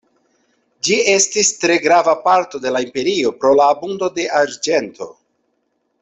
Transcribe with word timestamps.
Ĝi 0.87 0.95
estis 1.15 1.51
tre 1.63 1.75
grava 1.83 2.15
parto 2.23 2.61
de 2.65 2.71
la 2.75 2.81
imperio 2.89 3.33
pro 3.43 3.51
la 3.61 3.67
abundo 3.77 4.09
de 4.19 4.25
arĝento. 4.43 5.09